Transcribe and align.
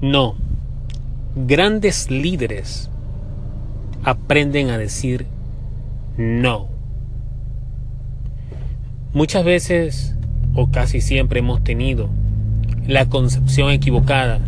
No. 0.00 0.36
Grandes 1.34 2.10
líderes 2.10 2.88
aprenden 4.04 4.70
a 4.70 4.78
decir 4.78 5.26
no. 6.16 6.68
Muchas 9.12 9.44
veces, 9.44 10.14
o 10.54 10.70
casi 10.70 11.00
siempre, 11.00 11.40
hemos 11.40 11.64
tenido 11.64 12.10
la 12.86 13.06
concepción 13.06 13.70
equivocada 13.70 14.40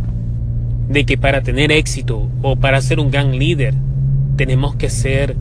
de 0.89 1.05
que 1.05 1.19
para 1.19 1.43
tener 1.43 1.73
éxito 1.73 2.29
o 2.43 2.57
para 2.57 2.81
ser 2.81 3.01
un 3.01 3.11
gran 3.11 3.39
líder 3.39 3.75
tenemos 4.37 4.75
que 4.77 4.91
ser 4.91 5.37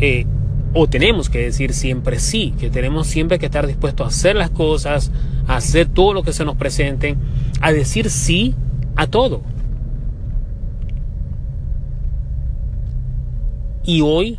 eh, 0.00 0.26
o 0.72 0.86
tenemos 0.86 1.28
que 1.30 1.38
decir 1.38 1.72
siempre 1.72 2.18
sí, 2.18 2.54
que 2.58 2.70
tenemos 2.70 3.06
siempre 3.06 3.38
que 3.38 3.46
estar 3.46 3.66
dispuestos 3.66 4.04
a 4.06 4.08
hacer 4.08 4.36
las 4.36 4.50
cosas, 4.50 5.10
a 5.46 5.56
hacer 5.56 5.86
todo 5.86 6.14
lo 6.14 6.22
que 6.22 6.32
se 6.32 6.44
nos 6.44 6.56
presente, 6.56 7.16
a 7.60 7.72
decir 7.72 8.10
sí 8.10 8.54
a 9.00 9.06
todo. 9.06 9.40
Y 13.82 14.02
hoy, 14.02 14.38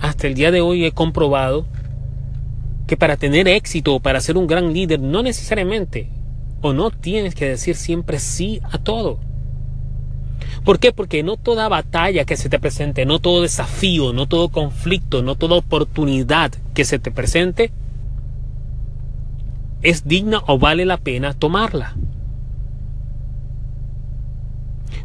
hasta 0.00 0.26
el 0.26 0.34
día 0.34 0.50
de 0.50 0.60
hoy, 0.60 0.84
he 0.84 0.90
comprobado 0.90 1.66
que 2.88 2.96
para 2.96 3.16
tener 3.16 3.46
éxito 3.46 4.00
para 4.00 4.20
ser 4.20 4.36
un 4.36 4.48
gran 4.48 4.72
líder, 4.72 5.00
no 5.00 5.22
necesariamente 5.22 6.08
o 6.62 6.72
no 6.72 6.90
tienes 6.90 7.34
que 7.34 7.48
decir 7.48 7.76
siempre 7.76 8.18
sí 8.18 8.60
a 8.64 8.78
todo. 8.78 9.20
¿Por 10.64 10.80
qué? 10.80 10.92
Porque 10.92 11.22
no 11.22 11.36
toda 11.36 11.68
batalla 11.68 12.24
que 12.24 12.36
se 12.36 12.48
te 12.48 12.58
presente, 12.58 13.06
no 13.06 13.20
todo 13.20 13.42
desafío, 13.42 14.12
no 14.12 14.26
todo 14.26 14.48
conflicto, 14.48 15.22
no 15.22 15.36
toda 15.36 15.56
oportunidad 15.56 16.52
que 16.74 16.84
se 16.84 16.98
te 16.98 17.12
presente 17.12 17.70
es 19.82 20.06
digna 20.06 20.42
o 20.46 20.58
vale 20.58 20.84
la 20.84 20.96
pena 20.96 21.34
tomarla. 21.34 21.94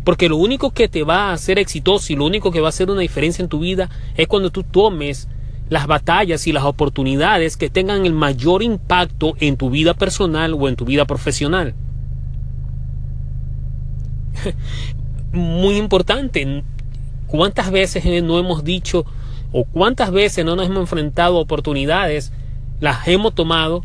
Porque 0.07 0.29
lo 0.29 0.37
único 0.37 0.71
que 0.71 0.87
te 0.87 1.03
va 1.03 1.23
a 1.23 1.33
hacer 1.33 1.59
exitoso 1.59 2.13
y 2.13 2.15
lo 2.15 2.23
único 2.23 2.49
que 2.49 2.61
va 2.61 2.67
a 2.67 2.69
hacer 2.69 2.89
una 2.89 3.01
diferencia 3.01 3.43
en 3.43 3.49
tu 3.49 3.59
vida 3.59 3.89
es 4.15 4.25
cuando 4.29 4.51
tú 4.51 4.63
tomes 4.63 5.27
las 5.67 5.85
batallas 5.85 6.47
y 6.47 6.53
las 6.53 6.63
oportunidades 6.63 7.57
que 7.57 7.69
tengan 7.69 8.05
el 8.05 8.13
mayor 8.13 8.63
impacto 8.63 9.33
en 9.41 9.57
tu 9.57 9.69
vida 9.69 9.95
personal 9.95 10.53
o 10.53 10.69
en 10.69 10.77
tu 10.77 10.85
vida 10.85 11.03
profesional. 11.03 11.75
Muy 15.33 15.75
importante, 15.75 16.63
¿cuántas 17.27 17.69
veces 17.69 18.05
no 18.23 18.39
hemos 18.39 18.63
dicho 18.63 19.05
o 19.51 19.65
cuántas 19.65 20.11
veces 20.11 20.45
no 20.45 20.55
nos 20.55 20.67
hemos 20.67 20.79
enfrentado 20.79 21.37
a 21.37 21.41
oportunidades, 21.41 22.31
las 22.79 23.09
hemos 23.09 23.35
tomado 23.35 23.83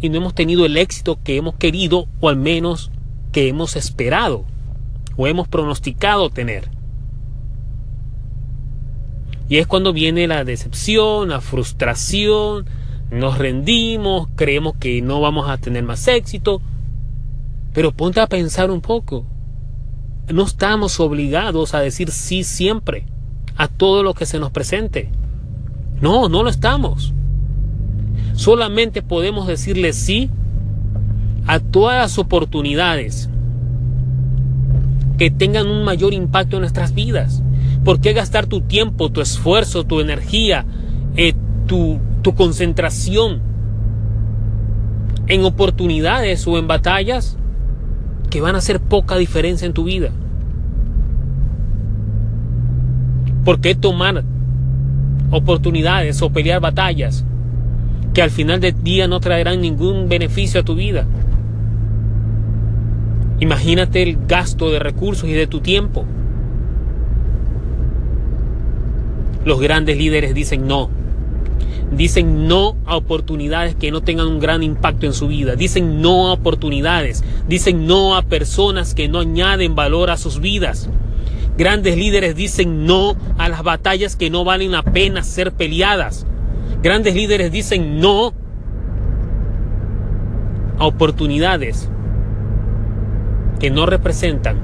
y 0.00 0.08
no 0.08 0.16
hemos 0.16 0.34
tenido 0.34 0.66
el 0.66 0.76
éxito 0.76 1.20
que 1.22 1.36
hemos 1.36 1.54
querido 1.54 2.08
o 2.18 2.28
al 2.28 2.34
menos 2.34 2.90
que 3.30 3.46
hemos 3.46 3.76
esperado 3.76 4.46
hemos 5.26 5.48
pronosticado 5.48 6.30
tener? 6.30 6.70
Y 9.48 9.58
es 9.58 9.66
cuando 9.66 9.92
viene 9.92 10.28
la 10.28 10.44
decepción, 10.44 11.30
la 11.30 11.40
frustración, 11.40 12.66
nos 13.10 13.38
rendimos, 13.38 14.28
creemos 14.36 14.76
que 14.76 15.02
no 15.02 15.20
vamos 15.20 15.50
a 15.50 15.58
tener 15.58 15.82
más 15.82 16.06
éxito. 16.06 16.62
Pero 17.72 17.90
ponte 17.92 18.20
a 18.20 18.28
pensar 18.28 18.70
un 18.70 18.80
poco. 18.80 19.26
No 20.32 20.44
estamos 20.44 21.00
obligados 21.00 21.74
a 21.74 21.80
decir 21.80 22.12
sí 22.12 22.44
siempre 22.44 23.06
a 23.56 23.66
todo 23.66 24.04
lo 24.04 24.14
que 24.14 24.26
se 24.26 24.38
nos 24.38 24.52
presente. 24.52 25.10
No, 26.00 26.28
no 26.28 26.44
lo 26.44 26.48
estamos. 26.48 27.12
Solamente 28.34 29.02
podemos 29.02 29.48
decirle 29.48 29.92
sí 29.92 30.30
a 31.46 31.58
todas 31.58 31.98
las 31.98 32.18
oportunidades 32.18 33.28
que 35.20 35.30
tengan 35.30 35.66
un 35.66 35.84
mayor 35.84 36.14
impacto 36.14 36.56
en 36.56 36.62
nuestras 36.62 36.94
vidas. 36.94 37.42
¿Por 37.84 38.00
qué 38.00 38.14
gastar 38.14 38.46
tu 38.46 38.62
tiempo, 38.62 39.10
tu 39.10 39.20
esfuerzo, 39.20 39.84
tu 39.84 40.00
energía, 40.00 40.64
eh, 41.14 41.34
tu, 41.66 42.00
tu 42.22 42.34
concentración 42.34 43.42
en 45.26 45.44
oportunidades 45.44 46.46
o 46.46 46.56
en 46.56 46.66
batallas 46.66 47.36
que 48.30 48.40
van 48.40 48.54
a 48.54 48.58
hacer 48.58 48.80
poca 48.80 49.18
diferencia 49.18 49.66
en 49.66 49.74
tu 49.74 49.84
vida? 49.84 50.08
¿Por 53.44 53.60
qué 53.60 53.74
tomar 53.74 54.24
oportunidades 55.30 56.22
o 56.22 56.30
pelear 56.30 56.62
batallas 56.62 57.26
que 58.14 58.22
al 58.22 58.30
final 58.30 58.58
del 58.58 58.82
día 58.82 59.06
no 59.06 59.20
traerán 59.20 59.60
ningún 59.60 60.08
beneficio 60.08 60.62
a 60.62 60.64
tu 60.64 60.76
vida? 60.76 61.04
Imagínate 63.40 64.02
el 64.02 64.18
gasto 64.26 64.70
de 64.70 64.78
recursos 64.78 65.28
y 65.28 65.32
de 65.32 65.46
tu 65.46 65.60
tiempo. 65.60 66.04
Los 69.46 69.60
grandes 69.60 69.96
líderes 69.96 70.34
dicen 70.34 70.66
no. 70.66 70.90
Dicen 71.90 72.46
no 72.46 72.76
a 72.84 72.96
oportunidades 72.96 73.74
que 73.74 73.90
no 73.90 74.02
tengan 74.02 74.28
un 74.28 74.40
gran 74.40 74.62
impacto 74.62 75.06
en 75.06 75.14
su 75.14 75.26
vida. 75.26 75.56
Dicen 75.56 76.02
no 76.02 76.28
a 76.28 76.34
oportunidades. 76.34 77.24
Dicen 77.48 77.86
no 77.86 78.14
a 78.14 78.22
personas 78.22 78.94
que 78.94 79.08
no 79.08 79.20
añaden 79.20 79.74
valor 79.74 80.10
a 80.10 80.18
sus 80.18 80.40
vidas. 80.40 80.90
Grandes 81.56 81.96
líderes 81.96 82.36
dicen 82.36 82.84
no 82.84 83.16
a 83.38 83.48
las 83.48 83.62
batallas 83.62 84.16
que 84.16 84.28
no 84.28 84.44
valen 84.44 84.72
la 84.72 84.82
pena 84.82 85.22
ser 85.22 85.52
peleadas. 85.52 86.26
Grandes 86.82 87.14
líderes 87.14 87.50
dicen 87.50 88.00
no 88.00 88.34
a 90.78 90.86
oportunidades 90.86 91.90
que 93.60 93.70
no 93.70 93.86
representan 93.86 94.56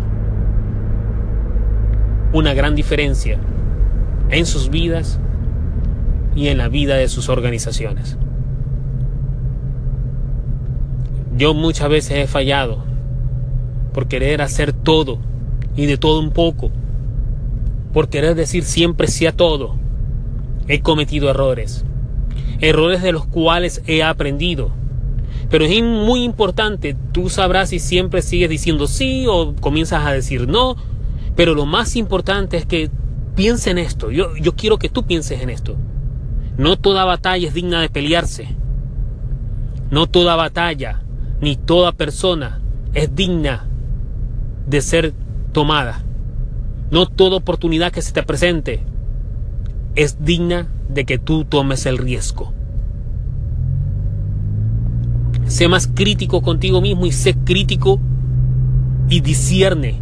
una 2.33 2.55
gran 2.55 2.75
diferencia 2.75 3.39
en 4.31 4.47
sus 4.47 4.71
vidas 4.71 5.21
y 6.35 6.49
en 6.49 6.59
la 6.59 6.69
vida 6.69 6.97
de 6.97 7.09
sus 7.09 7.29
organizaciones. 7.29 8.19
Yo 11.37 11.55
muchas 11.55 11.89
veces 11.91 12.13
he 12.13 12.27
fallado 12.27 12.85
por 13.93 14.09
querer 14.09 14.43
hacer 14.43 14.73
todo 14.73 15.19
y 15.77 15.87
de 15.87 15.99
todo 15.99 16.21
un 16.21 16.31
poco, 16.31 16.71
por 17.93 18.09
querer 18.09 18.35
decir 18.35 18.65
siempre 18.65 19.07
sí 19.07 19.27
a 19.27 19.33
todo. 19.33 19.77
He 20.69 20.81
cometido 20.81 21.31
errores, 21.31 21.85
errores 22.61 23.03
de 23.03 23.13
los 23.13 23.27
cuales 23.27 23.83
he 23.87 24.03
aprendido. 24.03 24.71
Pero 25.49 25.65
es 25.65 25.83
muy 25.83 26.25
importante, 26.25 26.97
tú 27.13 27.29
sabrás 27.29 27.71
si 27.71 27.79
siempre 27.79 28.23
sigues 28.23 28.51
diciendo 28.51 28.87
sí 28.87 29.27
o 29.29 29.55
comienzas 29.61 30.05
a 30.05 30.13
decir 30.13 30.49
no, 30.49 30.77
pero 31.37 31.55
lo 31.55 31.67
más 31.67 31.95
importante 31.97 32.57
es 32.57 32.67
que 32.67 32.91
piensa 33.37 33.71
en 33.71 33.79
esto. 33.79 34.11
Yo, 34.11 34.35
yo 34.37 34.57
quiero 34.57 34.79
que 34.79 34.89
tú 34.89 35.05
pienses 35.05 35.41
en 35.41 35.51
esto. 35.51 35.77
No 36.57 36.77
toda 36.77 37.05
batalla 37.05 37.47
es 37.47 37.55
digna 37.55 37.81
de 37.81 37.91
pelearse. 37.91 38.49
No 39.91 40.07
toda 40.09 40.35
batalla 40.35 41.03
ni 41.41 41.57
toda 41.57 41.93
persona 41.93 42.61
es 42.95 43.15
digna 43.15 43.69
de 44.67 44.81
ser 44.81 45.15
tomada. 45.53 46.03
No 46.91 47.07
toda 47.07 47.37
oportunidad 47.37 47.93
que 47.93 48.03
se 48.03 48.13
te 48.13 48.23
presente 48.23 48.83
es 49.95 50.25
digna 50.25 50.69
de 50.89 51.05
que 51.05 51.19
tú 51.19 51.45
tomes 51.45 51.87
el 51.87 51.99
riesgo. 51.99 52.56
Sé 55.47 55.69
más 55.69 55.87
crítico 55.87 56.43
contigo 56.43 56.81
mismo 56.81 57.07
y 57.07 57.13
sé 57.13 57.35
crítico 57.35 58.01
y 59.09 59.21
discierne 59.21 60.01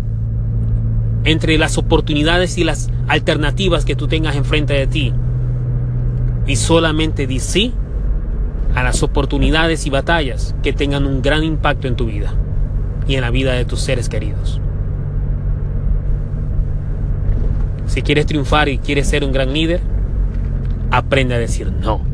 entre 1.25 1.59
las 1.59 1.79
oportunidades 1.79 2.57
y 2.59 2.65
las 2.65 2.91
alternativas 3.09 3.85
que 3.85 3.97
tú 3.97 4.09
tengas 4.09 4.37
enfrente 4.37 4.75
de 4.75 4.87
ti. 4.87 5.13
Y 6.47 6.57
solamente 6.57 7.27
di 7.27 7.41
sí 7.41 7.73
a 8.75 8.83
las 8.83 9.03
oportunidades 9.03 9.87
y 9.87 9.91
batallas 9.91 10.55
que 10.63 10.73
tengan 10.73 11.07
un 11.07 11.23
gran 11.23 11.45
impacto 11.45 11.89
en 11.89 11.97
tu 11.97 12.07
vida 12.07 12.35
y 13.07 13.15
en 13.15 13.21
la 13.21 13.31
vida 13.31 13.53
de 13.53 13.65
tus 13.65 13.81
seres 13.81 14.09
queridos. 14.09 14.61
Si 17.87 18.03
quieres 18.03 18.27
triunfar 18.27 18.69
y 18.69 18.79
quieres 18.79 19.09
ser 19.09 19.25
un 19.25 19.33
gran 19.33 19.53
líder, 19.53 19.81
aprende 20.91 21.35
a 21.35 21.39
decir 21.39 21.71
no. 21.71 22.14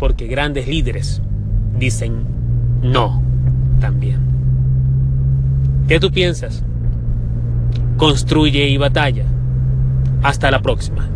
Porque 0.00 0.26
grandes 0.26 0.66
líderes 0.66 1.22
dicen 1.78 2.24
no 2.82 3.22
también. 3.78 4.18
¿Qué 5.86 6.00
tú 6.00 6.10
piensas? 6.10 6.64
Construye 7.96 8.68
y 8.68 8.76
batalla. 8.76 9.26
Hasta 10.22 10.50
la 10.50 10.60
próxima. 10.60 11.08